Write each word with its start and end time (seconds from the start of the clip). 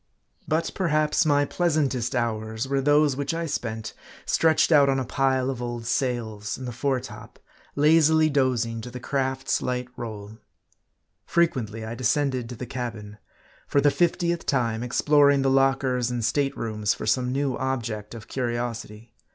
But, 0.47 0.71
perhaps, 0.73 1.27
my 1.27 1.45
pleasantest 1.45 2.15
hours 2.15 2.67
were 2.67 2.81
those 2.81 3.15
which 3.15 3.35
I 3.35 3.45
spent, 3.45 3.93
stretched 4.25 4.71
out 4.71 4.89
on 4.89 4.97
a 4.99 5.05
pile 5.05 5.51
of 5.51 5.61
old 5.61 5.85
sails, 5.85 6.57
in 6.57 6.65
the 6.65 6.71
fore 6.71 6.99
top; 6.99 7.37
lazily 7.75 8.27
dozing 8.27 8.81
to 8.81 8.89
the 8.89 8.99
craft's 8.99 9.61
light 9.61 9.89
roll. 9.95 10.29
HARD 10.29 10.37
I. 10.39 11.33
123 11.33 11.33
Frequently, 11.71 11.85
I 11.85 11.93
descended 11.95 12.49
to 12.49 12.55
the 12.55 12.65
cabin: 12.65 13.19
for 13.67 13.79
the 13.79 13.91
fiftieth 13.91 14.47
time, 14.47 14.81
exploring 14.81 15.43
the 15.43 15.51
lockers 15.51 16.09
and 16.09 16.25
state 16.25 16.57
rooms 16.57 16.95
for 16.95 17.05
some 17.05 17.31
new 17.31 17.55
object 17.59 18.15
of 18.15 18.27
curiosity. 18.27 19.13